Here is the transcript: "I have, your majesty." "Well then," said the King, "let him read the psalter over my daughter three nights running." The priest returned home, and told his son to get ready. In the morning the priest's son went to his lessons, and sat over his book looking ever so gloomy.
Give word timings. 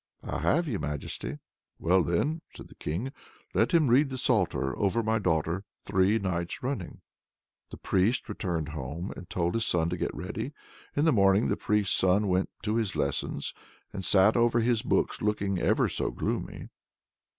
"I 0.23 0.39
have, 0.39 0.67
your 0.67 0.79
majesty." 0.79 1.37
"Well 1.77 2.01
then," 2.01 2.41
said 2.57 2.69
the 2.69 2.73
King, 2.73 3.13
"let 3.53 3.71
him 3.71 3.87
read 3.87 4.09
the 4.09 4.17
psalter 4.17 4.75
over 4.75 5.03
my 5.03 5.19
daughter 5.19 5.63
three 5.85 6.17
nights 6.17 6.63
running." 6.63 7.01
The 7.69 7.77
priest 7.77 8.27
returned 8.27 8.69
home, 8.69 9.13
and 9.15 9.29
told 9.29 9.53
his 9.53 9.67
son 9.67 9.89
to 9.89 9.97
get 9.97 10.15
ready. 10.15 10.53
In 10.95 11.05
the 11.05 11.13
morning 11.13 11.49
the 11.49 11.55
priest's 11.55 11.95
son 11.95 12.25
went 12.27 12.49
to 12.63 12.77
his 12.77 12.95
lessons, 12.95 13.53
and 13.93 14.03
sat 14.03 14.35
over 14.35 14.61
his 14.61 14.81
book 14.81 15.21
looking 15.21 15.59
ever 15.59 15.87
so 15.87 16.09
gloomy. 16.09 16.69